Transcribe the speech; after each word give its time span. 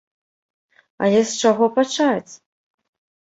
Але 1.07 1.19
з 1.31 1.45
чаго 1.45 1.65
пачаць? 1.77 2.31